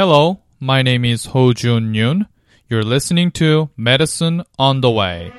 Hello, 0.00 0.40
my 0.58 0.80
name 0.80 1.04
is 1.04 1.26
Ho 1.26 1.52
Jun 1.52 1.92
Yoon. 1.92 2.26
You're 2.70 2.82
listening 2.82 3.30
to 3.32 3.68
Medicine 3.76 4.44
on 4.58 4.80
the 4.80 4.90
Way. 4.90 5.30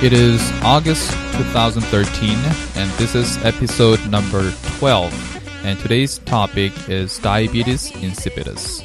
It 0.00 0.12
is 0.12 0.40
August 0.62 1.10
2013, 1.32 2.38
and 2.76 2.90
this 2.92 3.16
is 3.16 3.44
episode 3.44 4.08
number 4.08 4.52
12. 4.78 5.35
And 5.66 5.76
today's 5.80 6.18
topic 6.18 6.72
is 6.88 7.18
diabetes 7.18 7.90
insipidus. 7.90 8.84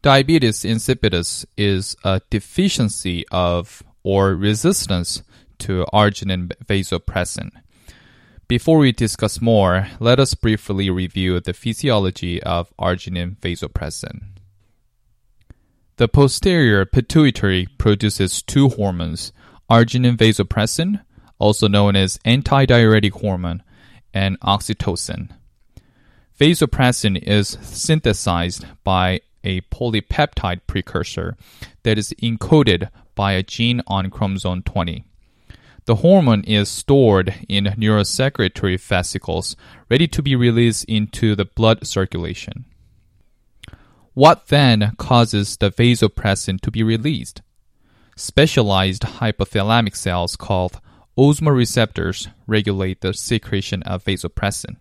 Diabetes 0.00 0.64
insipidus 0.64 1.44
is 1.58 1.98
a 2.02 2.22
deficiency 2.30 3.26
of 3.30 3.82
or 4.02 4.34
resistance 4.34 5.22
to 5.58 5.84
arginine 5.92 6.52
vasopressin. 6.64 7.50
Before 8.48 8.78
we 8.78 8.92
discuss 8.92 9.42
more, 9.42 9.86
let 9.98 10.18
us 10.18 10.32
briefly 10.32 10.88
review 10.88 11.40
the 11.40 11.52
physiology 11.52 12.42
of 12.42 12.72
arginine 12.78 13.36
vasopressin. 13.36 14.28
The 15.98 16.08
posterior 16.08 16.86
pituitary 16.86 17.66
produces 17.76 18.40
two 18.40 18.70
hormones, 18.70 19.30
arginine 19.70 20.16
vasopressin, 20.16 21.02
also 21.38 21.68
known 21.68 21.96
as 21.96 22.16
antidiuretic 22.24 23.12
hormone, 23.20 23.62
and 24.12 24.38
oxytocin. 24.40 25.30
Vasopressin 26.38 27.22
is 27.22 27.58
synthesized 27.60 28.64
by 28.82 29.20
a 29.44 29.60
polypeptide 29.62 30.60
precursor 30.66 31.36
that 31.82 31.98
is 31.98 32.14
encoded 32.22 32.88
by 33.14 33.32
a 33.32 33.42
gene 33.42 33.82
on 33.86 34.10
chromosome 34.10 34.62
20. 34.62 35.04
The 35.86 35.96
hormone 35.96 36.44
is 36.44 36.68
stored 36.68 37.34
in 37.48 37.64
neurosecretory 37.64 38.80
vesicles, 38.80 39.56
ready 39.90 40.06
to 40.08 40.22
be 40.22 40.36
released 40.36 40.84
into 40.84 41.34
the 41.34 41.44
blood 41.44 41.86
circulation. 41.86 42.64
What 44.14 44.48
then 44.48 44.94
causes 44.98 45.56
the 45.56 45.70
vasopressin 45.70 46.60
to 46.60 46.70
be 46.70 46.82
released? 46.82 47.42
Specialized 48.16 49.02
hypothalamic 49.02 49.96
cells 49.96 50.36
called 50.36 50.80
osmoreceptors 51.18 52.28
regulate 52.46 53.00
the 53.00 53.12
secretion 53.12 53.82
of 53.84 54.04
vasopressin. 54.04 54.76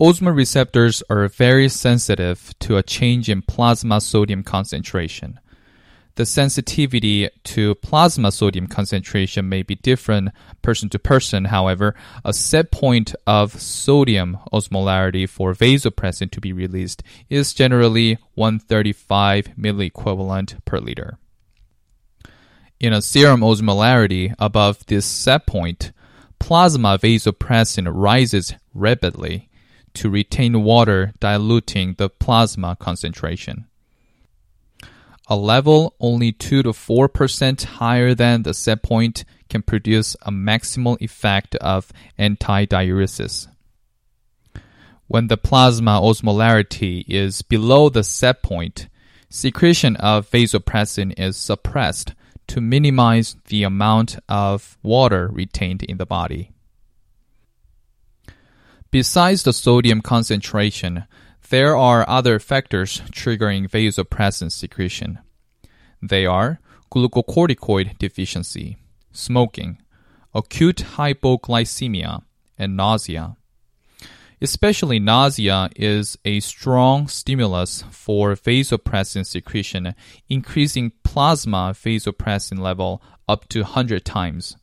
Osmoreceptors 0.00 1.02
are 1.08 1.26
very 1.28 1.68
sensitive 1.68 2.52
to 2.60 2.76
a 2.76 2.82
change 2.82 3.30
in 3.30 3.40
plasma 3.40 4.00
sodium 4.00 4.42
concentration. 4.42 5.40
The 6.16 6.26
sensitivity 6.26 7.28
to 7.44 7.74
plasma 7.76 8.32
sodium 8.32 8.66
concentration 8.66 9.48
may 9.48 9.62
be 9.62 9.74
different 9.74 10.30
person 10.62 10.88
to 10.90 10.98
person. 10.98 11.46
However, 11.46 11.94
a 12.24 12.32
set 12.32 12.70
point 12.70 13.14
of 13.26 13.60
sodium 13.60 14.38
osmolarity 14.52 15.28
for 15.28 15.54
vasopressin 15.54 16.30
to 16.30 16.40
be 16.40 16.54
released 16.54 17.02
is 17.28 17.52
generally 17.52 18.18
135 18.34 19.50
milliequivalent 19.58 20.62
per 20.64 20.78
liter. 20.78 21.18
In 22.78 22.92
a 22.92 23.02
serum 23.02 23.40
osmolarity 23.40 24.34
above 24.38 24.84
this 24.86 25.06
set 25.06 25.46
point, 25.46 25.92
plasma 26.38 26.98
vasopressin 26.98 27.88
rises 27.90 28.54
rapidly 28.74 29.48
to 29.94 30.10
retain 30.10 30.62
water 30.62 31.12
diluting 31.20 31.94
the 31.94 32.10
plasma 32.10 32.76
concentration 32.78 33.66
a 35.28 35.36
level 35.36 35.94
only 35.98 36.32
2 36.32 36.62
to 36.62 36.70
4% 36.70 37.64
higher 37.64 38.14
than 38.14 38.42
the 38.42 38.54
set 38.54 38.82
point 38.82 39.24
can 39.48 39.62
produce 39.62 40.14
a 40.22 40.30
maximal 40.30 41.00
effect 41.00 41.56
of 41.56 41.92
antidiuresis. 42.18 43.48
When 45.08 45.28
the 45.28 45.36
plasma 45.36 46.00
osmolarity 46.00 47.04
is 47.08 47.42
below 47.42 47.88
the 47.88 48.04
set 48.04 48.42
point, 48.42 48.88
secretion 49.28 49.96
of 49.96 50.30
vasopressin 50.30 51.18
is 51.18 51.36
suppressed 51.36 52.14
to 52.48 52.60
minimize 52.60 53.36
the 53.46 53.62
amount 53.62 54.18
of 54.28 54.78
water 54.82 55.28
retained 55.28 55.82
in 55.82 55.96
the 55.96 56.06
body. 56.06 56.52
Besides 58.90 59.42
the 59.42 59.52
sodium 59.52 60.00
concentration, 60.00 61.04
there 61.50 61.76
are 61.76 62.08
other 62.08 62.38
factors 62.38 63.00
triggering 63.10 63.68
vasopressin 63.68 64.50
secretion. 64.50 65.18
They 66.02 66.26
are 66.26 66.60
glucocorticoid 66.90 67.98
deficiency, 67.98 68.76
smoking, 69.12 69.82
acute 70.34 70.84
hypoglycemia, 70.96 72.22
and 72.58 72.76
nausea. 72.76 73.36
Especially 74.40 74.98
nausea 74.98 75.70
is 75.76 76.18
a 76.24 76.40
strong 76.40 77.08
stimulus 77.08 77.84
for 77.90 78.34
vasopressin 78.34 79.24
secretion, 79.24 79.94
increasing 80.28 80.92
plasma 81.02 81.72
vasopressin 81.74 82.58
level 82.58 83.02
up 83.26 83.48
to 83.48 83.60
100 83.62 84.04
times. 84.04 84.56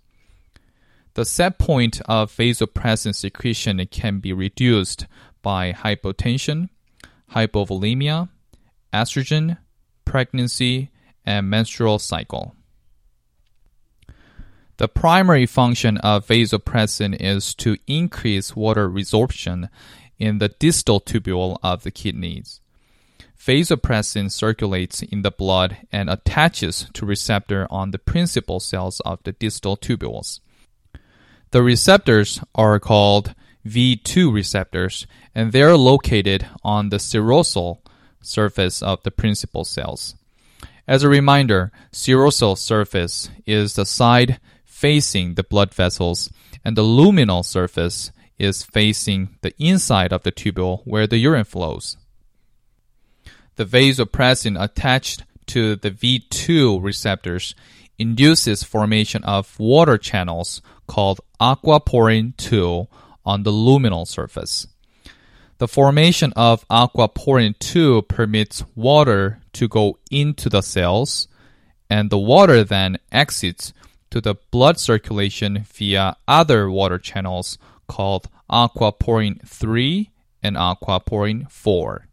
The 1.16 1.26
set 1.26 1.58
point 1.58 2.02
of 2.06 2.32
vasopressin 2.32 3.16
secretion 3.16 3.86
can 3.88 4.20
be 4.20 4.32
reduced 4.32 5.08
by 5.42 5.74
hypotension, 5.74 6.70
hypovolemia, 7.32 8.30
estrogen, 8.94 9.58
pregnancy, 10.06 10.92
and 11.26 11.50
menstrual 11.50 11.98
cycle. 11.98 12.56
The 14.78 14.88
primary 14.88 15.46
function 15.46 15.98
of 15.98 16.28
vasopressin 16.28 17.16
is 17.20 17.54
to 17.56 17.78
increase 17.86 18.56
water 18.56 18.90
resorption 18.90 19.70
in 20.18 20.40
the 20.40 20.50
distal 20.50 21.00
tubule 21.00 21.58
of 21.62 21.84
the 21.84 21.92
kidneys. 21.92 22.60
Vasopressin 23.38 24.32
circulates 24.32 25.02
in 25.02 25.22
the 25.22 25.32
blood 25.32 25.78
and 25.92 26.10
attaches 26.10 26.88
to 26.94 27.06
receptor 27.06 27.68
on 27.70 27.92
the 27.92 28.00
principal 28.00 28.60
cells 28.60 29.00
of 29.02 29.22
the 29.24 29.34
distal 29.34 29.78
tubules. 29.78 30.40
The 31.52 31.62
receptors 31.62 32.40
are 32.56 32.80
called 32.80 33.36
V2 33.68 34.34
receptors 34.34 35.06
and 35.36 35.52
they 35.52 35.62
are 35.62 35.78
located 35.78 36.48
on 36.64 36.90
the 36.90 36.98
serosal 36.98 37.80
surface 38.22 38.82
of 38.82 39.04
the 39.04 39.12
principal 39.12 39.66
cells. 39.66 40.16
As 40.88 41.04
a 41.04 41.10
reminder, 41.10 41.72
serosal 41.92 42.58
surface 42.58 43.30
is 43.46 43.76
the 43.76 43.86
side 43.86 44.40
facing 44.84 45.36
the 45.36 45.44
blood 45.46 45.74
vessels, 45.74 46.30
and 46.66 46.76
the 46.76 46.84
luminal 46.84 47.46
surface 47.46 48.12
is 48.38 48.64
facing 48.64 49.30
the 49.40 49.54
inside 49.58 50.12
of 50.12 50.24
the 50.24 50.32
tubule 50.32 50.82
where 50.84 51.08
the 51.08 51.16
urine 51.16 51.46
flows. 51.46 51.96
The 53.56 53.64
vasopressin 53.64 54.62
attached 54.62 55.24
to 55.46 55.78
the 55.78 55.90
V2 55.90 56.84
receptors 56.84 57.56
induces 57.98 58.64
formation 58.64 59.24
of 59.24 59.58
water 59.58 59.98
channels 59.98 60.62
called 60.86 61.22
aquaporin 61.40 62.36
2 62.36 62.86
on 63.26 63.44
the 63.44 63.54
luminal 63.54 64.06
surface. 64.06 64.68
The 65.60 65.70
formation 65.70 66.34
of 66.36 66.68
aquaporin 66.68 67.58
2 67.58 68.02
permits 68.02 68.66
water 68.76 69.40
to 69.54 69.70
go 69.70 69.98
into 70.12 70.50
the 70.50 70.62
cells, 70.62 71.30
and 71.90 72.10
the 72.10 72.18
water 72.18 72.66
then 72.66 72.98
exits 73.14 73.72
to 74.14 74.22
the 74.22 74.36
blood 74.52 74.80
circulation 74.80 75.66
via 75.74 76.16
other 76.28 76.70
water 76.70 77.00
channels 77.00 77.58
called 77.88 78.30
aquaporin 78.48 79.42
3 79.44 80.12
and 80.44 80.56
aquaporin 80.56 81.50
4. 81.50 82.08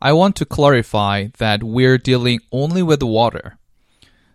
I 0.00 0.12
want 0.12 0.36
to 0.36 0.44
clarify 0.46 1.26
that 1.38 1.64
we're 1.64 1.98
dealing 1.98 2.38
only 2.52 2.84
with 2.84 3.02
water. 3.02 3.58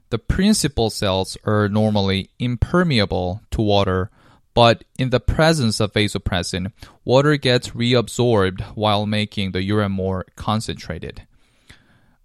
The 0.09 0.19
principal 0.19 0.89
cells 0.89 1.37
are 1.45 1.69
normally 1.69 2.31
impermeable 2.37 3.41
to 3.51 3.61
water 3.61 4.11
but 4.53 4.83
in 4.97 5.11
the 5.11 5.21
presence 5.21 5.79
of 5.79 5.93
vasopressin, 5.93 6.73
water 7.05 7.37
gets 7.37 7.69
reabsorbed 7.69 8.61
while 8.75 9.05
making 9.05 9.53
the 9.53 9.63
urine 9.63 9.93
more 9.93 10.25
concentrated. 10.35 11.21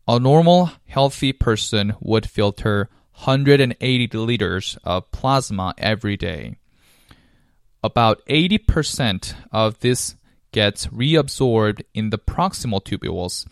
A 0.09 0.19
normal, 0.19 0.73
healthy 0.87 1.33
person 1.33 1.95
would 2.01 2.29
filter 2.29 2.89
180 3.17 4.17
liters 4.19 4.77
of 4.85 5.11
plasma 5.11 5.75
every 5.79 6.17
day. 6.17 6.57
About 7.83 8.25
80% 8.27 9.35
of 9.53 9.79
this 9.81 10.17
gets 10.53 10.87
reabsorbed 10.89 11.83
in 11.95 12.11
the 12.11 12.19
proximal 12.19 12.83
tubules 12.83 13.47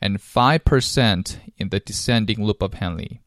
and 0.00 0.18
5% 0.18 1.38
in 1.58 1.68
the 1.68 1.80
descending 1.80 2.44
loop 2.44 2.62
of 2.62 2.74
Henle. 2.74 3.18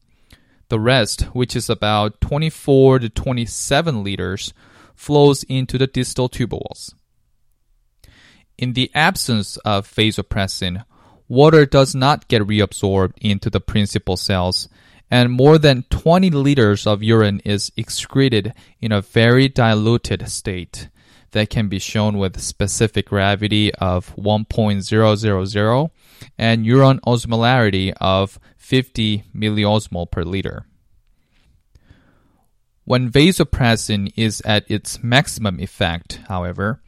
The 0.68 0.80
rest, 0.80 1.22
which 1.34 1.54
is 1.54 1.68
about 1.68 2.20
24 2.20 3.00
to 3.00 3.08
27 3.10 4.02
liters, 4.02 4.54
flows 4.94 5.42
into 5.44 5.78
the 5.78 5.86
distal 5.86 6.28
tubules. 6.28 6.94
In 8.56 8.72
the 8.72 8.90
absence 8.94 9.56
of 9.58 9.92
vasopressin, 9.92 10.84
water 11.28 11.66
does 11.66 11.94
not 11.94 12.28
get 12.28 12.42
reabsorbed 12.42 13.14
into 13.20 13.50
the 13.50 13.60
principal 13.60 14.16
cells, 14.16 14.68
and 15.12 15.30
more 15.30 15.58
than 15.58 15.84
20 15.90 16.30
liters 16.30 16.86
of 16.86 17.02
urine 17.02 17.42
is 17.44 17.70
excreted 17.76 18.54
in 18.80 18.92
a 18.92 19.02
very 19.02 19.46
diluted 19.46 20.26
state 20.30 20.88
that 21.32 21.50
can 21.50 21.68
be 21.68 21.78
shown 21.78 22.16
with 22.16 22.40
specific 22.40 23.10
gravity 23.10 23.74
of 23.74 24.16
1.000 24.16 25.90
and 26.38 26.64
urine 26.64 26.98
osmolarity 27.06 27.92
of 28.00 28.40
50 28.56 29.24
milliosmol 29.36 30.10
per 30.10 30.22
liter. 30.22 30.64
When 32.84 33.10
vasopressin 33.10 34.14
is 34.16 34.40
at 34.46 34.64
its 34.70 35.02
maximum 35.02 35.60
effect, 35.60 36.20
however, 36.28 36.80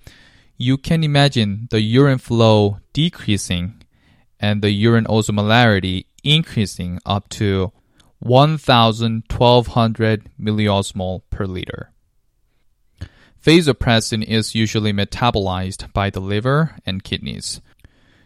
you 0.56 0.78
can 0.78 1.04
imagine 1.04 1.68
the 1.70 1.82
urine 1.82 2.16
flow 2.16 2.78
decreasing 2.94 3.82
and 4.40 4.62
the 4.62 4.70
urine 4.70 5.04
osmolarity 5.04 6.06
increasing 6.22 6.98
up 7.04 7.28
to 7.28 7.70
1,1200 8.24 10.26
milliosmol 10.40 11.22
per 11.30 11.46
liter. 11.46 11.90
Vasopressin 13.44 14.24
is 14.24 14.54
usually 14.54 14.92
metabolized 14.92 15.92
by 15.92 16.08
the 16.08 16.20
liver 16.20 16.76
and 16.86 17.04
kidneys. 17.04 17.60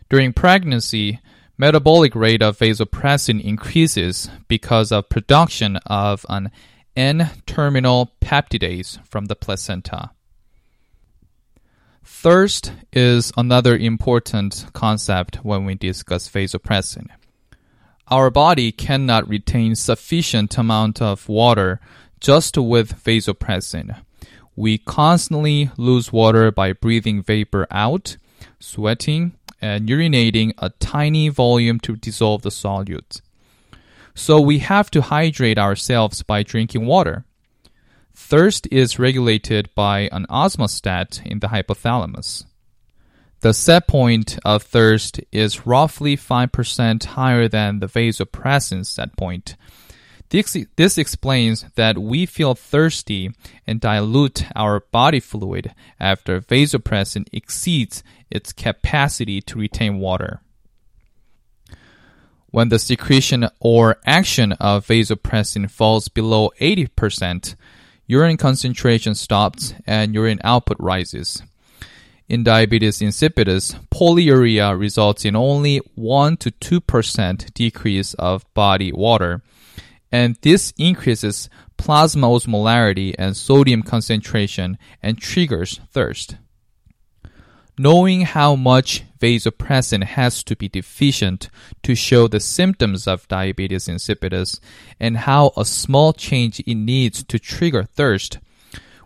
During 0.08 0.32
pregnancy, 0.32 1.20
metabolic 1.58 2.14
rate 2.14 2.42
of 2.42 2.58
vasopressin 2.58 3.42
increases 3.42 4.30
because 4.46 4.92
of 4.92 5.08
production 5.08 5.76
of 5.86 6.24
an 6.28 6.50
N-terminal 6.96 8.12
peptidase 8.20 9.04
from 9.06 9.26
the 9.26 9.36
placenta. 9.36 10.10
Thirst 12.04 12.72
is 12.92 13.32
another 13.36 13.76
important 13.76 14.66
concept 14.72 15.44
when 15.44 15.64
we 15.64 15.74
discuss 15.74 16.28
vasopressin. 16.28 17.08
Our 18.10 18.30
body 18.30 18.72
cannot 18.72 19.28
retain 19.28 19.74
sufficient 19.74 20.56
amount 20.56 21.02
of 21.02 21.28
water 21.28 21.80
just 22.20 22.56
with 22.56 23.04
vasopressin 23.04 23.96
we 24.58 24.76
constantly 24.76 25.70
lose 25.76 26.12
water 26.12 26.50
by 26.50 26.72
breathing 26.72 27.22
vapor 27.22 27.68
out, 27.70 28.16
sweating, 28.58 29.30
and 29.62 29.88
urinating 29.88 30.52
a 30.58 30.70
tiny 30.80 31.28
volume 31.28 31.78
to 31.78 31.94
dissolve 31.94 32.42
the 32.42 32.48
solutes. 32.48 33.20
So 34.16 34.40
we 34.40 34.58
have 34.58 34.90
to 34.90 35.00
hydrate 35.00 35.58
ourselves 35.58 36.24
by 36.24 36.42
drinking 36.42 36.86
water. 36.86 37.24
Thirst 38.16 38.66
is 38.72 38.98
regulated 38.98 39.70
by 39.76 40.08
an 40.10 40.26
osmostat 40.28 41.24
in 41.24 41.38
the 41.38 41.48
hypothalamus. 41.48 42.44
The 43.40 43.54
set 43.54 43.86
point 43.86 44.38
of 44.44 44.62
thirst 44.64 45.20
is 45.30 45.66
roughly 45.66 46.16
5% 46.16 47.04
higher 47.04 47.48
than 47.48 47.78
the 47.78 47.86
vasopressin 47.86 48.84
set 48.84 49.16
point, 49.16 49.56
this, 50.30 50.98
explains 50.98 51.64
that 51.76 51.96
we 51.96 52.26
feel 52.26 52.54
thirsty 52.54 53.30
and 53.66 53.80
dilute 53.80 54.44
our 54.54 54.80
body 54.80 55.20
fluid 55.20 55.74
after 55.98 56.40
vasopressin 56.40 57.26
exceeds 57.32 58.02
its 58.30 58.52
capacity 58.52 59.40
to 59.42 59.58
retain 59.58 59.98
water. 59.98 60.42
When 62.50 62.68
the 62.68 62.78
secretion 62.78 63.48
or 63.60 63.98
action 64.04 64.52
of 64.52 64.86
vasopressin 64.86 65.70
falls 65.70 66.08
below 66.08 66.50
80%, 66.60 67.54
urine 68.06 68.36
concentration 68.36 69.14
stops 69.14 69.74
and 69.86 70.14
urine 70.14 70.40
output 70.44 70.76
rises. 70.78 71.42
In 72.28 72.44
diabetes 72.44 72.98
insipidus, 72.98 73.74
polyuria 73.90 74.78
results 74.78 75.24
in 75.24 75.34
only 75.34 75.78
1 75.94 76.36
to 76.38 76.50
2% 76.50 77.54
decrease 77.54 78.14
of 78.14 78.44
body 78.54 78.92
water 78.92 79.42
and 80.10 80.36
this 80.42 80.72
increases 80.78 81.48
plasma 81.76 82.26
osmolarity 82.28 83.14
and 83.18 83.36
sodium 83.36 83.82
concentration 83.82 84.78
and 85.02 85.18
triggers 85.18 85.80
thirst. 85.90 86.36
Knowing 87.78 88.22
how 88.22 88.56
much 88.56 89.04
vasopressin 89.20 90.02
has 90.02 90.42
to 90.42 90.56
be 90.56 90.68
deficient 90.68 91.48
to 91.82 91.94
show 91.94 92.26
the 92.26 92.40
symptoms 92.40 93.06
of 93.06 93.28
diabetes 93.28 93.86
insipidus 93.86 94.58
and 94.98 95.18
how 95.18 95.52
a 95.56 95.64
small 95.64 96.12
change 96.12 96.60
it 96.60 96.74
needs 96.74 97.22
to 97.22 97.38
trigger 97.38 97.84
thirst, 97.84 98.38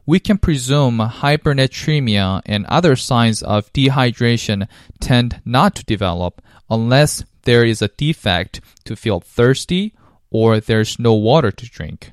we 0.07 0.19
can 0.19 0.39
presume 0.39 0.99
hypernatremia 0.99 2.43
and 2.47 2.67
other 2.67 2.97
signs 2.97 3.43
of 3.43 3.73
dehydration 3.73 4.69
tend 5.01 5.41
not 5.45 5.75
to 5.77 5.85
develop 5.85 6.43
unless 6.69 7.25
there 7.43 7.65
is 7.65 7.83
a 7.83 7.89
defect 7.89 8.61
to 8.85 8.97
feel 8.97 9.21
thirsty 9.21 9.95
or 10.31 10.61
there's 10.61 10.99
no 10.99 11.15
water 11.15 11.53
to 11.53 11.67
drink. 11.67 12.13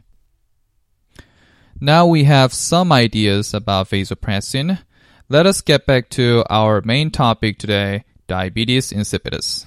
Now 1.79 2.05
we 2.05 2.25
have 2.25 2.53
some 2.53 2.91
ideas 2.91 3.53
about 3.53 3.89
vasopressin. 3.89 4.79
Let 5.29 5.45
us 5.45 5.61
get 5.61 5.85
back 5.85 6.09
to 6.09 6.43
our 6.49 6.81
main 6.81 7.09
topic 7.09 7.57
today 7.57 8.03
diabetes 8.27 8.91
insipidus. 8.91 9.65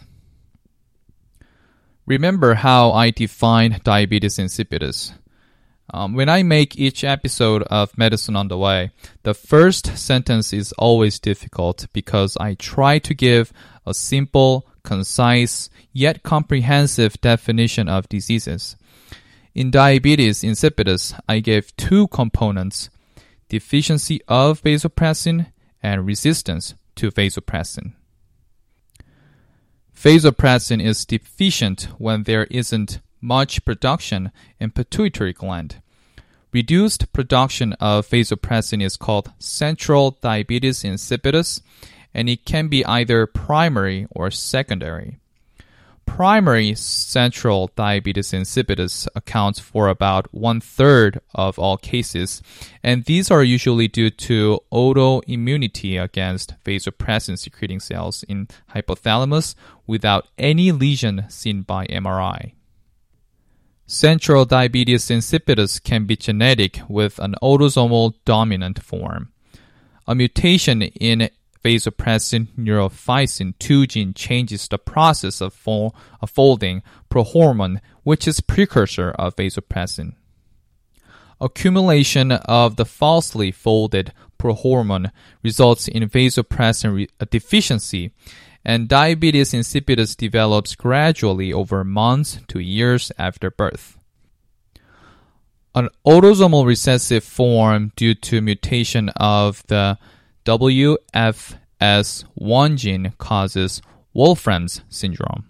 Remember 2.07 2.55
how 2.55 2.93
I 2.93 3.11
defined 3.11 3.83
diabetes 3.83 4.37
insipidus. 4.37 5.13
Um, 5.91 6.15
when 6.15 6.29
I 6.29 6.43
make 6.43 6.79
each 6.79 7.05
episode 7.05 7.63
of 7.65 7.97
Medicine 7.99 8.37
on 8.37 8.49
the 8.49 8.57
Way, 8.57 8.93
the 9.25 9.35
first 9.35 9.97
sentence 9.99 10.53
is 10.53 10.73
always 10.73 11.19
difficult 11.19 11.87
because 11.93 12.37
I 12.39 12.55
try 12.55 12.99
to 13.01 13.15
give 13.15 13.53
a 13.85 13.93
simple, 13.93 14.67
concise, 14.85 15.69
yet 15.93 16.23
comprehensive 16.23 17.21
definition 17.21 17.89
of 17.89 18.09
diseases. 18.09 18.77
In 19.55 19.71
diabetes 19.71 20.43
insipidus, 20.43 21.19
I 21.29 21.41
gave 21.41 21.77
two 21.77 22.09
components 22.09 22.89
deficiency 23.49 24.19
of 24.29 24.63
vasopressin 24.63 25.53
and 25.83 26.07
resistance 26.07 26.75
to 26.97 27.11
vasopressin. 27.11 27.93
Vasopressin 29.95 30.83
is 30.83 31.05
deficient 31.05 31.89
when 31.99 32.23
there 32.23 32.45
isn't 32.45 33.01
much 33.23 33.65
production 33.65 34.31
in 34.61 34.71
pituitary 34.71 35.33
gland. 35.33 35.81
Reduced 36.53 37.11
production 37.15 37.73
of 37.75 38.07
vasopressin 38.09 38.83
is 38.83 38.99
called 38.99 39.33
central 39.39 40.19
diabetes 40.21 40.83
insipidus 40.83 41.63
and 42.13 42.29
it 42.29 42.45
can 42.45 42.69
be 42.69 42.85
either 42.85 43.27
primary 43.27 44.07
or 44.11 44.31
secondary. 44.31 45.19
Primary 46.05 46.75
central 46.75 47.71
diabetes 47.77 48.33
insipidus 48.33 49.07
accounts 49.15 49.61
for 49.61 49.89
about 49.89 50.27
one 50.35 50.61
third 50.61 51.21
of 51.35 51.59
all 51.59 51.79
cases, 51.79 52.43
and 52.83 53.05
these 53.05 53.31
are 53.31 53.43
usually 53.43 53.89
due 53.89 54.11
to 54.11 54.61
autoimmunity 54.73 56.03
against 56.03 56.55
vasopressin 56.65 57.39
secreting 57.39 57.81
cells 57.81 58.25
in 58.25 58.49
hypothalamus 58.75 59.55
without 59.87 60.27
any 60.37 60.73
lesion 60.73 61.25
seen 61.29 61.63
by 61.63 61.87
MRI. 61.87 62.53
Central 63.93 64.47
diabetes 64.47 65.11
insipidus 65.11 65.79
can 65.79 66.07
be 66.07 66.17
genetic 66.17 66.81
with 66.89 67.19
an 67.19 67.35
autosomal 67.43 68.15
dominant 68.25 68.83
form. 68.83 69.31
A 70.09 70.15
mutation 70.15 70.81
in 70.81 71.29
vasopressin 71.63 72.49
neurophysin 72.59 73.53
2 73.59 73.87
gene 73.87 74.15
changes 74.15 74.67
the 74.67 74.79
process 74.79 75.43
of, 75.43 75.53
fol- 75.53 75.95
of 76.23 76.31
folding 76.31 76.83
prohormone, 77.11 77.83
which 78.03 78.27
is 78.27 78.41
precursor 78.41 79.11
of 79.11 79.37
vasopressin. 79.37 80.15
Accumulation 81.39 82.33
of 82.33 82.77
the 82.77 82.87
falsely 82.87 83.53
folded 83.53 84.15
prohormone 84.39 85.11
results 85.43 85.87
in 85.87 86.09
vasopressin 86.09 86.95
re- 86.95 87.09
deficiency, 87.29 88.11
and 88.65 88.89
diabetes 88.89 89.53
insipidus 89.53 90.17
develops 90.17 90.75
gradually 90.75 91.53
over 91.53 91.85
months 91.85 92.41
to 92.49 92.59
years 92.59 93.13
after 93.19 93.51
birth. 93.51 93.99
An 95.75 95.89
autosomal 96.07 96.67
recessive 96.67 97.25
form 97.25 97.93
due 97.97 98.15
to 98.15 98.41
mutation 98.41 99.09
of 99.17 99.63
the 99.69 99.99
WFS1 100.45 102.77
gene 102.77 103.13
causes 103.19 103.83
Wolfram's 104.13 104.83
syndrome. 104.89 105.49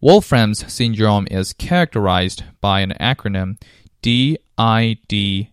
Wolfram's 0.00 0.72
syndrome 0.72 1.28
is 1.30 1.52
characterized 1.52 2.44
by 2.60 2.80
an 2.80 2.94
acronym 3.00 3.60
DIDMOAD, 4.02 5.48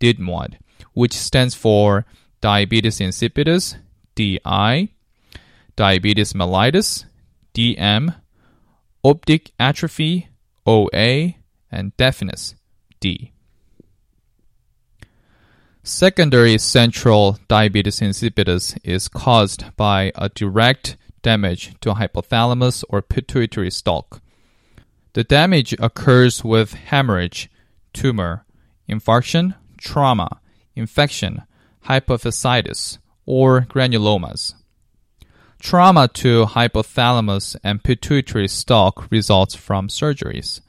DIDMOAD, 0.00 0.56
which 0.92 1.12
stands 1.12 1.54
for 1.54 2.04
diabetes 2.40 2.98
insipidus, 2.98 3.76
DI, 4.14 4.88
diabetes 5.76 6.32
mellitus, 6.32 7.04
DM, 7.54 8.14
optic 9.04 9.52
atrophy, 9.58 10.28
OA, 10.66 11.34
and 11.70 11.96
deafness, 11.96 12.54
D. 13.00 13.32
Secondary 15.84 16.58
central 16.58 17.38
diabetes 17.48 17.98
insipidus 17.98 18.78
is 18.84 19.08
caused 19.08 19.64
by 19.76 20.12
a 20.14 20.28
direct 20.28 20.96
damage 21.22 21.74
to 21.80 21.94
hypothalamus 21.94 22.84
or 22.88 23.02
pituitary 23.02 23.70
stalk. 23.70 24.20
The 25.14 25.24
damage 25.24 25.74
occurs 25.80 26.44
with 26.44 26.74
hemorrhage, 26.74 27.50
tumor, 27.92 28.44
infarction, 28.88 29.54
trauma, 29.76 30.40
infection, 30.76 31.42
hypophysitis, 31.86 32.98
or 33.26 33.62
granulomas. 33.62 34.54
Trauma 35.60 36.08
to 36.08 36.46
hypothalamus 36.46 37.56
and 37.62 37.84
pituitary 37.84 38.48
stalk 38.48 39.06
results 39.10 39.54
from 39.54 39.88
surgeries. 39.88 40.60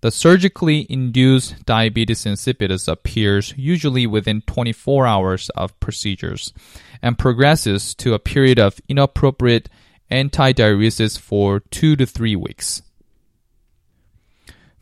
The 0.00 0.10
surgically 0.10 0.86
induced 0.90 1.64
diabetes 1.64 2.24
insipidus 2.24 2.88
appears 2.88 3.54
usually 3.56 4.06
within 4.06 4.42
24 4.42 5.06
hours 5.06 5.50
of 5.50 5.78
procedures 5.80 6.52
and 7.02 7.18
progresses 7.18 7.94
to 7.96 8.14
a 8.14 8.18
period 8.18 8.58
of 8.58 8.80
inappropriate 8.88 9.68
antidiuresis 10.10 11.18
for 11.18 11.60
2 11.60 11.96
to 11.96 12.06
3 12.06 12.36
weeks. 12.36 12.82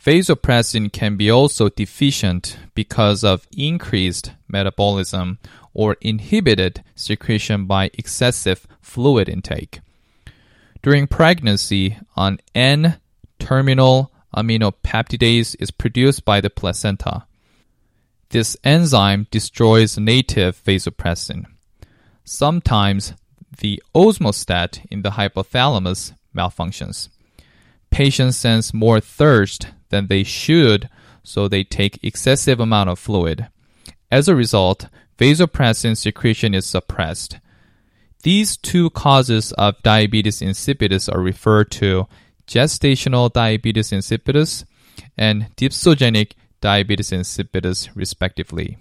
Vasopressin 0.04 0.92
can 0.92 1.16
be 1.16 1.30
also 1.30 1.68
deficient 1.68 2.58
because 2.74 3.22
of 3.22 3.46
increased 3.56 4.32
metabolism 4.48 5.38
or 5.74 5.96
inhibited 6.00 6.82
secretion 6.96 7.66
by 7.66 7.88
excessive 7.94 8.66
fluid 8.80 9.28
intake. 9.28 9.80
During 10.82 11.06
pregnancy, 11.06 11.98
an 12.16 12.38
N 12.52 12.98
terminal 13.38 14.10
aminopeptidase 14.34 15.54
is 15.60 15.70
produced 15.70 16.24
by 16.24 16.40
the 16.40 16.50
placenta. 16.50 17.26
This 18.30 18.56
enzyme 18.64 19.28
destroys 19.30 19.98
native 19.98 20.62
vasopressin. 20.64 21.44
Sometimes 22.24 23.14
the 23.58 23.80
osmostat 23.94 24.84
in 24.90 25.02
the 25.02 25.10
hypothalamus 25.10 26.14
malfunctions. 26.34 27.08
Patients 27.90 28.38
sense 28.38 28.74
more 28.74 28.98
thirst 28.98 29.68
than 29.92 30.08
they 30.08 30.24
should, 30.24 30.88
so 31.22 31.46
they 31.46 31.62
take 31.62 32.02
excessive 32.02 32.58
amount 32.58 32.90
of 32.90 32.98
fluid. 32.98 33.46
As 34.10 34.28
a 34.28 34.34
result, 34.34 34.88
vasopressin 35.16 35.96
secretion 35.96 36.52
is 36.54 36.66
suppressed. 36.66 37.38
These 38.24 38.56
two 38.56 38.90
causes 38.90 39.52
of 39.52 39.80
diabetes 39.82 40.40
insipidus 40.40 41.12
are 41.12 41.20
referred 41.20 41.70
to 41.72 42.08
gestational 42.46 43.32
diabetes 43.32 43.90
insipidus 43.90 44.64
and 45.16 45.54
dipsogenic 45.56 46.32
diabetes 46.60 47.10
insipidus, 47.10 47.90
respectively. 47.94 48.78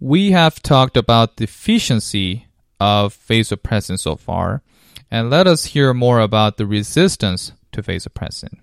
We 0.00 0.30
have 0.30 0.62
talked 0.62 0.96
about 0.96 1.36
deficiency 1.36 2.46
of 2.80 3.16
vasopressin 3.28 3.98
so 3.98 4.16
far, 4.16 4.62
and 5.10 5.28
let 5.28 5.46
us 5.46 5.66
hear 5.66 5.92
more 5.92 6.20
about 6.20 6.56
the 6.56 6.66
resistance 6.66 7.52
to 7.72 7.82
vasopressin. 7.82 8.58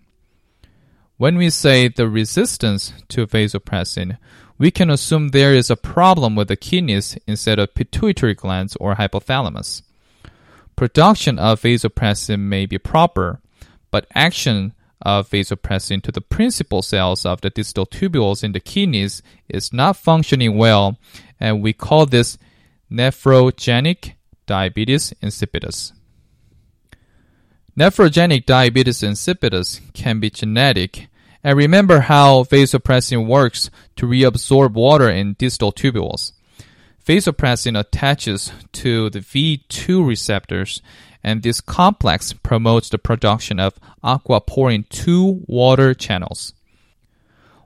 When 1.18 1.38
we 1.38 1.50
say 1.50 1.88
the 1.88 2.10
resistance 2.10 2.94
to 3.10 3.26
vasopressin, 3.26 4.18
we 4.58 4.72
can 4.72 4.90
assume 4.90 5.30
there 5.30 5.54
is 5.54 5.70
a 5.70 5.76
problem 5.76 6.36
with 6.36 6.48
the 6.48 6.56
kidneys 6.56 7.18
instead 7.28 7.60
of 7.60 7.74
pituitary 7.74 8.34
glands 8.34 8.76
or 8.78 8.96
hypothalamus. 8.96 9.82
Production 10.76 11.40
of 11.40 11.62
vasopressin 11.62 12.40
may 12.40 12.66
be 12.66 12.78
proper, 12.78 13.40
but 13.92 14.08
action 14.14 14.74
of 15.02 15.30
vasopressin 15.30 16.02
to 16.02 16.12
the 16.12 16.22
principal 16.22 16.82
cells 16.82 17.26
of 17.26 17.42
the 17.42 17.50
distal 17.50 17.86
tubules 17.86 18.44
in 18.44 18.52
the 18.52 18.60
kidneys 18.60 19.22
is 19.48 19.72
not 19.72 19.96
functioning 19.96 20.58
well, 20.58 20.98
and 21.40 21.62
we 21.62 21.72
call 21.72 22.06
this 22.06 22.38
nephrogenic 22.92 24.14
diabetes 24.46 25.14
insipidus. 25.22 25.92
Nephrogenic 27.78 28.46
diabetes 28.46 29.02
insipidus 29.02 29.82
can 29.94 30.22
be 30.22 30.30
genetic, 30.30 31.10
and 31.44 31.58
remember 31.58 32.00
how 32.00 32.44
vasopressin 32.46 33.28
works 33.28 33.70
to 33.98 34.06
reabsorb 34.06 34.72
water 34.72 35.10
in 35.10 35.34
distal 35.34 35.74
tubules. 35.74 36.32
Vasopressin 37.06 37.78
attaches 37.78 38.54
to 38.72 39.10
the 39.10 39.20
V2 39.20 40.08
receptors, 40.08 40.82
and 41.22 41.44
this 41.44 41.60
complex 41.60 42.32
promotes 42.32 42.88
the 42.88 42.98
production 42.98 43.60
of 43.60 43.78
aquaporin 44.02 44.88
2 44.88 45.44
water 45.46 45.94
channels. 45.94 46.54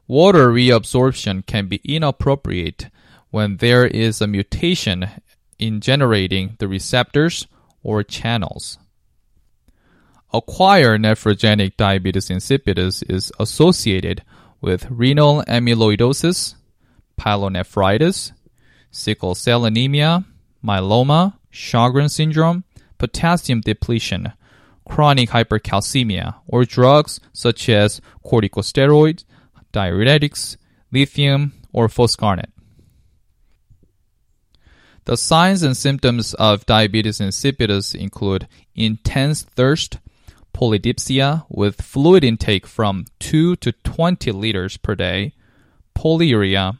Water 0.07 0.49
reabsorption 0.49 1.45
can 1.45 1.67
be 1.67 1.81
inappropriate 1.83 2.87
when 3.29 3.57
there 3.57 3.85
is 3.85 4.21
a 4.21 4.27
mutation 4.27 5.07
in 5.59 5.81
generating 5.81 6.55
the 6.57 6.67
receptors 6.67 7.45
or 7.83 8.01
channels. 8.01 8.79
Acquired 10.31 11.01
nephrogenic 11.01 11.75
diabetes 11.75 12.29
insipidus 12.29 13.03
is 13.09 13.31
associated 13.39 14.23
with 14.61 14.85
renal 14.91 15.43
amyloidosis, 15.47 16.53
pyelonephritis, 17.19 18.31
sickle 18.91 19.33
cell 19.33 19.65
anemia, 19.65 20.25
myeloma, 20.63 21.33
Sjogren 21.51 22.11
syndrome, 22.11 22.63
potassium 22.99 23.61
depletion, 23.61 24.33
chronic 24.87 25.29
hypercalcemia, 25.29 26.35
or 26.45 26.63
drugs 26.63 27.19
such 27.33 27.67
as 27.67 27.99
corticosteroids, 28.23 29.23
diuretics, 29.73 30.57
lithium, 30.91 31.53
or 31.73 31.87
foscarnet. 31.87 32.51
The 35.05 35.17
signs 35.17 35.63
and 35.63 35.75
symptoms 35.75 36.35
of 36.35 36.67
diabetes 36.67 37.19
insipidus 37.19 37.95
include 37.95 38.47
intense 38.75 39.41
thirst, 39.41 39.97
polydipsia 40.59 41.45
with 41.47 41.81
fluid 41.81 42.21
intake 42.21 42.67
from 42.67 43.05
2 43.19 43.55
to 43.57 43.71
20 43.71 44.31
liters 44.33 44.75
per 44.75 44.93
day, 44.93 45.33
polyuria, 45.95 46.77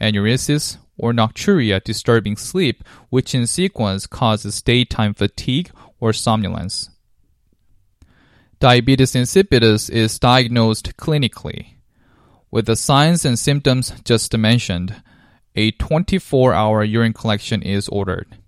enuresis, 0.00 0.78
or 0.96 1.12
nocturia 1.12 1.84
disturbing 1.84 2.36
sleep, 2.36 2.82
which 3.10 3.34
in 3.34 3.46
sequence 3.46 4.06
causes 4.06 4.62
daytime 4.62 5.12
fatigue 5.12 5.70
or 5.98 6.14
somnolence. 6.14 6.88
Diabetes 8.58 9.12
insipidus 9.12 9.90
is 9.90 10.18
diagnosed 10.18 10.96
clinically. 10.96 11.74
With 12.50 12.66
the 12.66 12.76
signs 12.76 13.24
and 13.26 13.38
symptoms 13.38 13.92
just 14.02 14.36
mentioned, 14.36 15.02
a 15.54 15.72
24 15.72 16.54
hour 16.54 16.82
urine 16.84 17.12
collection 17.12 17.62
is 17.62 17.86
ordered. 17.88 18.38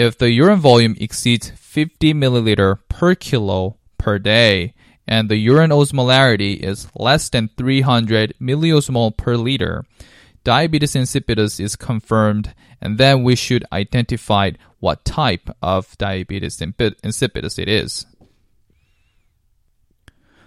If 0.00 0.16
the 0.16 0.30
urine 0.30 0.60
volume 0.60 0.96
exceeds 0.98 1.50
50 1.50 2.14
milliliter 2.14 2.78
per 2.88 3.14
kilo 3.14 3.76
per 3.98 4.18
day 4.18 4.72
and 5.06 5.28
the 5.28 5.36
urine 5.36 5.72
osmolarity 5.72 6.56
is 6.56 6.88
less 6.96 7.28
than 7.28 7.50
300 7.58 8.32
milliosmol 8.40 9.14
per 9.14 9.36
liter, 9.36 9.84
diabetes 10.42 10.94
insipidus 10.94 11.60
is 11.60 11.76
confirmed, 11.76 12.54
and 12.80 12.96
then 12.96 13.22
we 13.22 13.36
should 13.36 13.62
identify 13.70 14.52
what 14.78 15.04
type 15.04 15.50
of 15.60 15.98
diabetes 15.98 16.60
insipidus 16.60 17.58
it 17.58 17.68
is. 17.68 18.06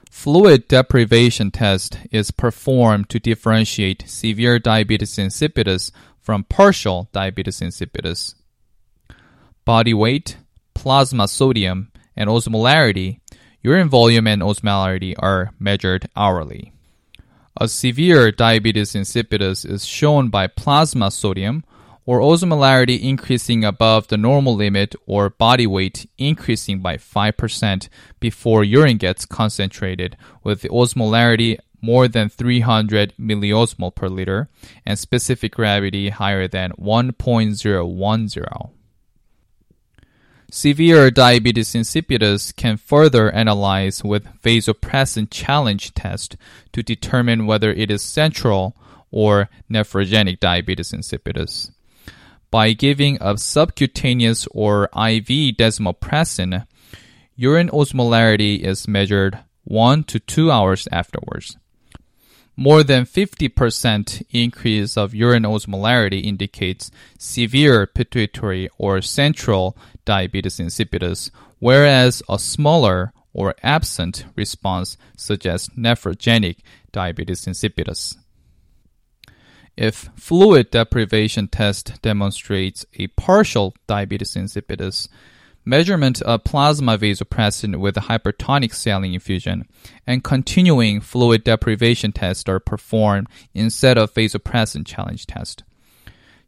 Fluid 0.10 0.67
deprivation 0.67 1.51
test 1.51 2.00
is 2.10 2.31
performed 2.31 3.07
to 3.10 3.19
differentiate 3.19 4.10
severe 4.10 4.57
diabetes 4.57 5.17
insipidus 5.17 5.91
from 6.19 6.43
partial 6.43 7.07
diabetes 7.13 7.60
insipidus. 7.60 8.33
Body 9.65 9.93
weight, 9.93 10.38
plasma 10.74 11.27
sodium, 11.27 11.91
and 12.17 12.29
osmolarity, 12.29 13.20
urine 13.62 13.88
volume 13.88 14.27
and 14.27 14.41
osmolarity 14.41 15.15
are 15.17 15.51
measured 15.58 16.10
hourly. 16.15 16.74
A 17.55 17.67
severe 17.70 18.32
diabetes 18.32 18.93
insipidus 18.93 19.65
is 19.65 19.86
shown 19.86 20.29
by 20.29 20.48
plasma 20.48 21.12
sodium 21.12 21.63
or 22.05 22.20
osmolarity 22.20 23.01
increasing 23.01 23.63
above 23.63 24.08
the 24.08 24.17
normal 24.17 24.55
limit 24.55 24.96
or 25.05 25.29
body 25.29 25.65
weight 25.65 26.10
increasing 26.17 26.82
by 26.82 26.98
5% 26.98 27.88
before 28.20 28.65
urine 28.65 28.98
gets 28.98 29.25
concentrated 29.25 30.17
with 30.43 30.62
the 30.62 30.70
osmolarity 30.70 31.58
more 31.82 32.08
than 32.10 32.27
300 32.27 33.13
milliosmol 33.17 33.96
per 33.96 34.10
liter 34.10 34.50
and 34.86 35.00
specific 35.00 35.53
gravity 35.53 36.10
higher 36.10 36.48
than 36.48 36.72
1.010. 36.74 38.72
Severe 40.55 41.10
diabetes 41.10 41.74
insipidus 41.74 42.55
can 42.55 42.77
further 42.77 43.31
analyze 43.31 44.03
with 44.03 44.27
vasopressin 44.43 45.27
challenge 45.31 45.95
test 45.95 46.38
to 46.74 46.83
determine 46.83 47.48
whether 47.48 47.72
it 47.72 47.89
is 47.89 48.03
central 48.03 48.75
or 49.10 49.50
nephrogenic 49.67 50.39
diabetes 50.39 50.91
insipidus. 50.91 51.72
By 52.51 52.74
giving 52.74 53.17
a 53.19 53.36
subcutaneous 53.36 54.48
or 54.51 54.83
IV 54.93 55.57
desmopressin, 55.57 56.67
urine 57.36 57.69
osmolarity 57.69 58.60
is 58.60 58.88
measured 58.88 59.39
1 59.63 60.03
to 60.03 60.19
2 60.19 60.51
hours 60.51 60.88
afterwards. 60.91 61.57
More 62.55 62.83
than 62.83 63.05
50% 63.05 64.22
increase 64.29 64.95
of 64.98 65.15
urine 65.15 65.43
osmolarity 65.43 66.24
indicates 66.24 66.91
severe 67.17 67.88
pituitary 67.88 68.69
or 68.77 69.01
central 69.01 69.75
diabetes 70.05 70.60
insipidus, 70.60 71.31
whereas 71.60 72.22
a 72.29 72.38
smaller 72.39 73.13
or 73.33 73.55
absent 73.63 74.25
response 74.36 74.98
suggests 75.17 75.69
nephrogenic 75.77 76.57
diabetes 76.91 77.45
insipidus. 77.45 78.15
If 79.75 80.10
fluid 80.15 80.69
deprivation 80.69 81.48
test 81.48 82.01
demonstrates 82.01 82.86
a 82.93 83.07
partial 83.07 83.74
diabetes 83.88 84.36
insipidus, 84.36 85.07
measurement 85.65 86.22
of 86.22 86.43
plasma 86.43 86.98
vasopressin 86.98 87.79
with 87.79 87.95
hypertonic 87.95 88.74
saline 88.74 89.15
infusion 89.15 89.67
and 90.05 90.24
continuing 90.24 91.01
fluid 91.01 91.43
deprivation 91.43 92.12
tests 92.12 92.48
are 92.48 92.60
performed 92.60 93.27
instead 93.53 93.98
of 93.98 94.13
vasopressin 94.13 94.86
challenge 94.86 95.25
test. 95.25 95.63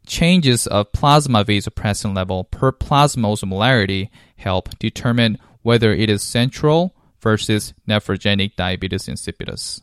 Changes 0.06 0.66
of 0.68 0.92
plasma 0.92 1.44
vasopressin 1.44 2.14
level 2.14 2.44
per 2.44 2.72
plasma 2.72 3.28
osmolarity 3.28 4.08
help 4.36 4.78
determine 4.78 5.38
whether 5.62 5.92
it 5.92 6.08
is 6.08 6.22
central 6.22 6.94
versus 7.20 7.74
nephrogenic 7.88 8.54
diabetes 8.54 9.08
insipidus. 9.08 9.82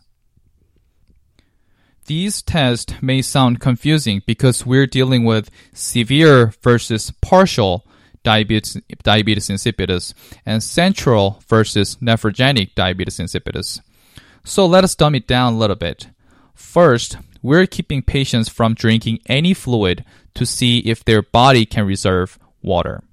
These 2.06 2.42
tests 2.42 2.94
may 3.02 3.22
sound 3.22 3.60
confusing 3.60 4.22
because 4.26 4.66
we're 4.66 4.88
dealing 4.88 5.26
with 5.26 5.50
severe 5.74 6.54
versus 6.62 7.12
partial 7.22 7.86
diabetes, 8.24 8.78
diabetes 9.04 9.50
insipidus 9.50 10.14
and 10.46 10.64
central 10.64 11.42
versus 11.48 11.98
nephrogenic 12.02 12.76
diabetes 12.76 13.20
insipidus. 13.20 13.82
So 14.46 14.66
let 14.66 14.84
us 14.84 14.96
dumb 14.96 15.16
it 15.16 15.28
down 15.28 15.54
a 15.54 15.58
little 15.58 15.76
bit. 15.76 16.08
First, 16.54 17.18
we're 17.44 17.68
keeping 17.68 18.02
patients 18.02 18.50
from 18.50 18.74
drinking 18.74 19.20
any 19.28 19.54
fluid 19.54 20.04
to 20.34 20.46
see 20.46 20.80
if 20.80 21.06
their 21.06 21.22
body 21.22 21.66
can 21.66 21.86
reserve 21.86 22.40
water. 22.64 23.04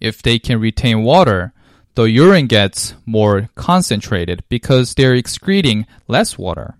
If 0.00 0.22
they 0.22 0.38
can 0.38 0.58
retain 0.58 1.04
water, 1.04 1.52
the 1.94 2.04
urine 2.04 2.46
gets 2.46 2.94
more 3.06 3.50
concentrated 3.54 4.42
because 4.48 4.94
they're 4.94 5.14
excreting 5.14 5.86
less 6.08 6.36
water. 6.36 6.76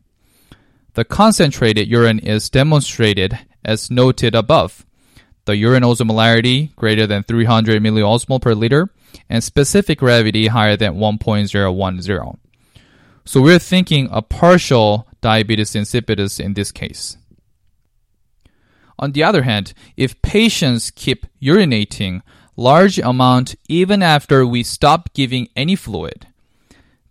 The 0.94 1.04
concentrated 1.04 1.86
urine 1.88 2.18
is 2.18 2.50
demonstrated 2.50 3.38
as 3.64 3.90
noted 3.90 4.34
above. 4.34 4.84
The 5.44 5.56
urine 5.56 5.82
osmolarity 5.82 6.74
greater 6.74 7.06
than 7.06 7.22
300 7.22 7.82
milliosmol 7.82 8.40
per 8.40 8.54
liter 8.54 8.88
and 9.28 9.44
specific 9.44 9.98
gravity 9.98 10.48
higher 10.48 10.76
than 10.76 10.94
1.010. 10.94 12.38
So 13.26 13.40
we're 13.40 13.58
thinking 13.58 14.08
a 14.10 14.22
partial 14.22 15.06
diabetes 15.24 15.72
insipidus 15.72 16.38
in 16.38 16.52
this 16.52 16.70
case. 16.70 17.16
On 18.98 19.12
the 19.12 19.22
other 19.24 19.42
hand, 19.42 19.72
if 19.96 20.20
patients 20.20 20.90
keep 20.90 21.24
urinating 21.40 22.20
large 22.56 22.98
amount 22.98 23.54
even 23.66 24.02
after 24.02 24.46
we 24.46 24.62
stop 24.62 25.14
giving 25.14 25.48
any 25.56 25.76
fluid, 25.76 26.26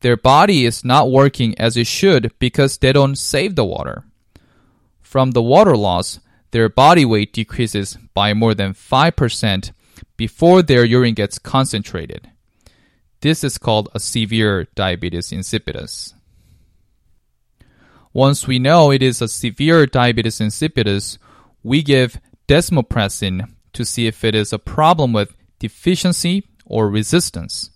their 0.01 0.15
body 0.15 0.63
is 0.63 0.85
not 0.85 1.09
working 1.09 1.57
as 1.57 1.75
it 1.75 1.87
should 1.87 2.31
because 2.37 2.77
they 2.77 2.93
don't 2.93 3.17
save 3.17 3.55
the 3.55 3.65
water. 3.65 4.05
From 5.01 5.31
the 5.31 5.41
water 5.41 5.75
loss, 5.75 6.19
their 6.51 6.69
body 6.69 7.05
weight 7.05 7.33
decreases 7.33 7.97
by 8.13 8.35
more 8.35 8.53
than 8.53 8.75
5% 8.75 9.71
before 10.17 10.61
their 10.61 10.85
urine 10.85 11.15
gets 11.15 11.39
concentrated. 11.39 12.29
This 13.21 13.43
is 13.43 13.57
called 13.57 13.89
a 13.95 13.99
severe 13.99 14.67
diabetes 14.75 15.31
insipidus. 15.31 16.13
Once 18.13 18.45
we 18.45 18.59
know 18.59 18.91
it 18.91 19.01
is 19.01 19.21
a 19.21 19.27
severe 19.27 19.87
diabetes 19.87 20.39
insipidus, 20.39 21.17
we 21.63 21.81
give 21.81 22.19
desmopressin 22.47 23.49
to 23.73 23.83
see 23.83 24.05
if 24.05 24.23
it 24.23 24.35
is 24.35 24.53
a 24.53 24.59
problem 24.59 25.11
with 25.11 25.35
deficiency 25.57 26.47
or 26.65 26.89
resistance. 26.89 27.71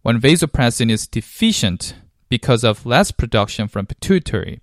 When 0.00 0.20
vasopressin 0.20 0.90
is 0.90 1.06
deficient 1.06 1.94
because 2.30 2.64
of 2.64 2.86
less 2.86 3.10
production 3.10 3.68
from 3.68 3.84
pituitary, 3.84 4.60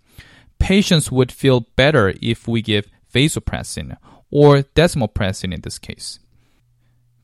patients 0.58 1.12
would 1.12 1.32
feel 1.32 1.68
better 1.76 2.14
if 2.20 2.48
we 2.48 2.64
give 2.64 2.88
vasopressin 3.14 3.98
or 4.32 4.64
desmopressin 4.64 5.54
in 5.54 5.62
this 5.62 5.78
case. 5.78 6.20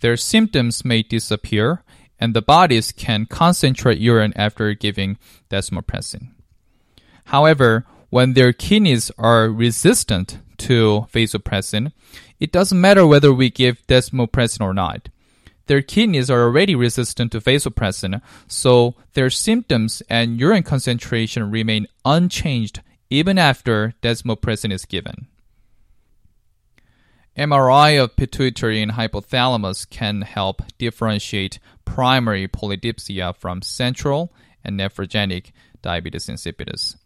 Their 0.02 0.18
symptoms 0.18 0.86
may 0.86 1.02
disappear 1.02 1.84
and 2.20 2.36
the 2.36 2.42
bodies 2.42 2.92
can 2.92 3.26
concentrate 3.26 3.98
urine 3.98 4.34
after 4.36 4.74
giving 4.76 5.18
desmopressin. 5.50 6.34
However, 7.26 7.86
when 8.10 8.34
their 8.34 8.54
kidneys 8.54 9.12
are 9.18 9.50
resistant 9.50 10.40
to 10.58 11.08
vasopressin, 11.14 11.92
it 12.40 12.52
doesn't 12.52 12.80
matter 12.80 13.06
whether 13.08 13.34
we 13.34 13.50
give 13.50 13.86
desmopressin 13.88 14.62
or 14.62 14.74
not 14.74 15.10
their 15.72 15.82
kidneys 15.82 16.30
are 16.30 16.42
already 16.42 16.76
resistant 16.76 17.32
to 17.32 17.40
vasopressin, 17.40 18.22
so 18.46 18.96
their 19.14 19.30
symptoms 19.30 20.04
and 20.10 20.38
urine 20.38 20.64
concentration 20.64 21.50
remain 21.50 21.88
unchanged 22.04 22.82
even 23.10 23.38
after 23.38 23.94
desmopressin 24.02 24.74
is 24.74 24.84
given. 24.84 25.28
MRI 27.38 28.04
of 28.04 28.18
pituitary 28.18 28.82
and 28.82 28.92
hypothalamus 28.92 29.90
can 29.90 30.24
help 30.24 30.62
differentiate 30.78 31.58
primary 31.86 32.50
polydipsia 32.50 33.34
from 33.38 33.62
central 33.62 34.34
and 34.66 34.78
nephrogenic 34.78 35.52
diabetes 35.82 36.28
insipidus. 36.28 36.98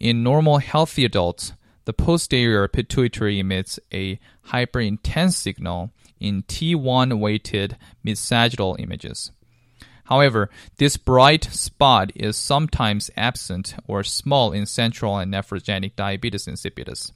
In 0.00 0.22
normal 0.22 0.58
healthy 0.58 1.04
adults, 1.04 1.52
the 1.84 1.92
posterior 1.92 2.66
pituitary 2.68 3.38
emits 3.38 3.78
a 3.92 4.18
hyperintense 4.46 5.34
signal 5.34 5.90
in 6.18 6.42
T1 6.44 7.18
weighted 7.18 7.76
mid-sagittal 8.02 8.76
images. 8.78 9.30
However, 10.04 10.48
this 10.78 10.96
bright 10.96 11.44
spot 11.44 12.12
is 12.16 12.36
sometimes 12.36 13.10
absent 13.16 13.74
or 13.86 14.02
small 14.02 14.52
in 14.52 14.64
central 14.64 15.18
and 15.18 15.32
nephrogenic 15.32 15.96
diabetes 15.96 16.46
insipidus. 16.46 17.12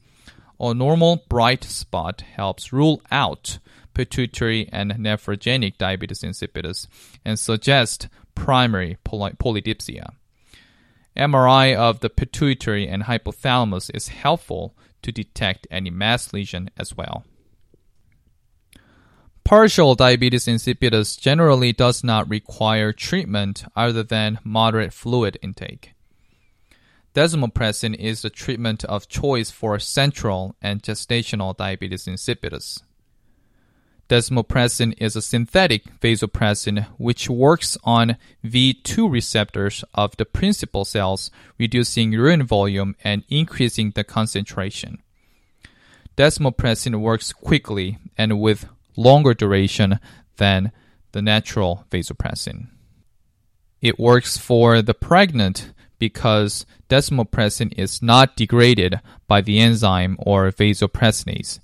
A 0.60 0.74
normal 0.74 1.24
bright 1.28 1.64
spot 1.64 2.20
helps 2.36 2.72
rule 2.72 3.00
out 3.10 3.58
pituitary 3.94 4.68
and 4.70 4.92
nephrogenic 4.92 5.78
diabetes 5.78 6.20
insipidus 6.20 6.86
and 7.24 7.38
suggests 7.38 8.08
primary 8.34 8.98
poly- 9.04 9.32
polydipsia. 9.32 10.10
MRI 11.16 11.74
of 11.74 12.00
the 12.00 12.10
pituitary 12.10 12.88
and 12.88 13.04
hypothalamus 13.04 13.90
is 13.94 14.08
helpful 14.08 14.74
to 15.02 15.12
detect 15.12 15.66
any 15.70 15.90
mass 15.90 16.32
lesion 16.32 16.70
as 16.76 16.96
well. 16.96 17.24
Partial 19.44 19.94
diabetes 19.94 20.46
insipidus 20.46 21.20
generally 21.20 21.72
does 21.72 22.02
not 22.02 22.28
require 22.30 22.92
treatment 22.92 23.64
other 23.76 24.02
than 24.02 24.38
moderate 24.42 24.94
fluid 24.94 25.38
intake. 25.42 25.92
Desmopressin 27.14 27.94
is 27.94 28.22
the 28.22 28.30
treatment 28.30 28.84
of 28.84 29.06
choice 29.06 29.50
for 29.50 29.78
central 29.78 30.56
and 30.62 30.82
gestational 30.82 31.54
diabetes 31.54 32.06
insipidus. 32.06 32.82
Desmopressin 34.08 34.94
is 34.98 35.16
a 35.16 35.22
synthetic 35.22 35.84
vasopressin 36.00 36.86
which 36.98 37.30
works 37.30 37.78
on 37.84 38.16
V2 38.44 39.10
receptors 39.10 39.82
of 39.94 40.16
the 40.18 40.26
principal 40.26 40.84
cells, 40.84 41.30
reducing 41.58 42.12
urine 42.12 42.42
volume 42.42 42.96
and 43.02 43.24
increasing 43.30 43.92
the 43.92 44.04
concentration. 44.04 44.98
Desmopressin 46.16 47.00
works 47.00 47.32
quickly 47.32 47.98
and 48.16 48.40
with 48.40 48.68
longer 48.96 49.32
duration 49.32 49.98
than 50.36 50.70
the 51.12 51.22
natural 51.22 51.86
vasopressin. 51.90 52.68
It 53.80 53.98
works 53.98 54.36
for 54.36 54.82
the 54.82 54.94
pregnant 54.94 55.72
because 55.98 56.66
desmopressin 56.88 57.72
is 57.78 58.02
not 58.02 58.36
degraded 58.36 59.00
by 59.26 59.40
the 59.40 59.58
enzyme 59.60 60.16
or 60.18 60.50
vasopressinase. 60.50 61.60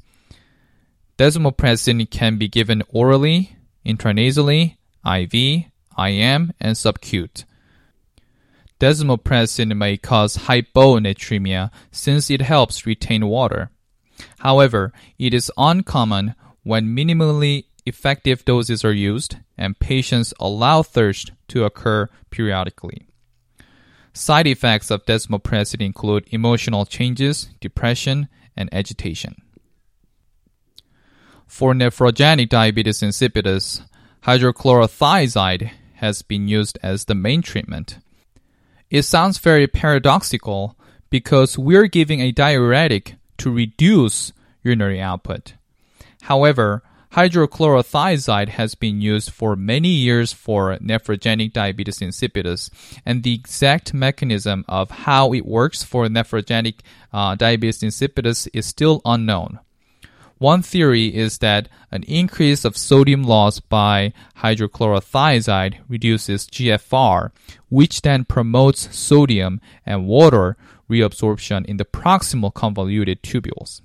Desmopressin 1.21 2.09
can 2.09 2.39
be 2.39 2.49
given 2.49 2.83
orally, 2.89 3.55
intranasally, 3.85 4.79
IV, 5.05 5.67
IM, 5.99 6.53
and 6.59 6.75
subcute. 6.75 7.45
Desmopressin 8.79 9.77
may 9.77 9.99
cause 9.99 10.49
hyponatremia 10.49 11.71
since 11.91 12.31
it 12.31 12.41
helps 12.41 12.87
retain 12.87 13.27
water. 13.27 13.69
However, 14.39 14.95
it 15.19 15.35
is 15.35 15.53
uncommon 15.59 16.35
when 16.63 16.97
minimally 16.97 17.67
effective 17.85 18.47
doses 18.47 18.83
are 18.83 18.95
used 18.95 19.37
and 19.59 19.79
patients 19.79 20.33
allow 20.41 20.83
thirst 20.83 21.33
to 21.49 21.65
occur 21.65 22.09
periodically. 22.31 23.07
Side 24.15 24.47
effects 24.47 24.91
of 24.91 25.05
desmopressin 25.05 25.83
include 25.83 26.25
emotional 26.31 26.87
changes, 26.87 27.51
depression, 27.61 28.29
and 28.57 28.73
agitation. 28.73 29.35
For 31.51 31.75
nephrogenic 31.75 32.49
diabetes 32.49 33.01
insipidus, 33.03 33.83
hydrochlorothiazide 34.23 35.73
has 35.97 36.23
been 36.23 36.47
used 36.47 36.79
as 36.81 37.05
the 37.05 37.17
main 37.17 37.43
treatment. 37.43 37.99
It 38.89 39.03
sounds 39.03 39.37
very 39.39 39.67
paradoxical 39.67 40.77
because 41.11 41.59
we're 41.59 41.89
giving 41.89 42.21
a 42.21 42.31
diuretic 42.31 43.17
to 43.39 43.51
reduce 43.51 44.33
urinary 44.63 45.03
output. 45.03 45.55
However, 46.23 46.85
hydrochlorothiazide 47.15 48.51
has 48.51 48.77
been 48.77 49.01
used 49.01 49.31
for 49.31 49.57
many 49.57 49.89
years 49.89 50.33
for 50.33 50.79
nephrogenic 50.79 51.53
diabetes 51.53 51.99
insipidus, 51.99 52.71
and 53.05 53.25
the 53.25 53.35
exact 53.35 53.93
mechanism 53.93 54.65
of 54.69 54.91
how 54.91 55.35
it 55.35 55.45
works 55.45 55.83
for 55.83 56.07
nephrogenic 56.07 56.77
uh, 57.13 57.35
diabetes 57.35 57.81
insipidus 57.81 58.49
is 58.55 58.67
still 58.67 59.03
unknown. 59.05 59.59
One 60.41 60.63
theory 60.63 61.15
is 61.15 61.37
that 61.39 61.69
an 61.91 62.03
increase 62.05 62.65
of 62.65 62.75
sodium 62.75 63.25
loss 63.25 63.61
by 63.61 64.15
hydrochlorothiazide 64.39 65.81
reduces 65.87 66.47
GFR, 66.47 67.31
which 67.69 68.01
then 68.01 68.25
promotes 68.25 68.97
sodium 68.97 69.61
and 69.85 70.07
water 70.07 70.57
reabsorption 70.89 71.67
in 71.67 71.77
the 71.77 71.85
proximal 71.85 72.55
convoluted 72.55 73.23
tubules. 73.23 73.83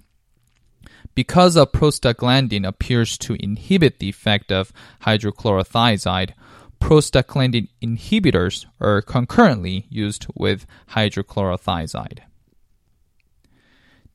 Because 1.14 1.58
a 1.58 1.66
prostaglandin 1.66 2.66
appears 2.66 3.18
to 3.18 3.36
inhibit 3.44 4.00
the 4.00 4.08
effect 4.08 4.50
of 4.50 4.72
hydrochlorothiazide, 5.02 6.32
prostaglandin 6.80 7.68
inhibitors 7.82 8.66
are 8.80 9.02
concurrently 9.02 9.88
used 9.90 10.28
with 10.34 10.66
hydrochlorothiazide. 10.92 12.20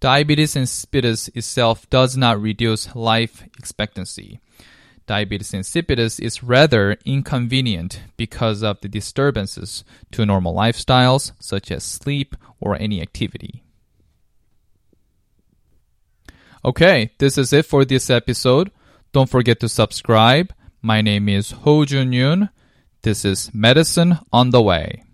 Diabetes 0.00 0.54
insipidus 0.54 1.28
itself 1.36 1.88
does 1.90 2.16
not 2.16 2.40
reduce 2.40 2.94
life 2.96 3.44
expectancy. 3.58 4.40
Diabetes 5.06 5.52
insipidus 5.52 6.18
is 6.18 6.42
rather 6.42 6.96
inconvenient 7.04 8.00
because 8.16 8.62
of 8.62 8.80
the 8.80 8.88
disturbances 8.88 9.84
to 10.12 10.24
normal 10.24 10.54
lifestyles, 10.54 11.32
such 11.38 11.70
as 11.70 11.84
sleep 11.84 12.34
or 12.60 12.76
any 12.76 13.02
activity. 13.02 13.62
Okay, 16.64 17.10
this 17.18 17.36
is 17.36 17.52
it 17.52 17.66
for 17.66 17.84
this 17.84 18.08
episode. 18.08 18.70
Don't 19.12 19.28
forget 19.28 19.60
to 19.60 19.68
subscribe. 19.68 20.54
My 20.80 21.02
name 21.02 21.28
is 21.28 21.50
Ho 21.50 21.84
Jun 21.84 22.12
Yoon. 22.12 22.50
This 23.02 23.24
is 23.24 23.50
Medicine 23.52 24.18
on 24.32 24.50
the 24.50 24.62
Way. 24.62 25.09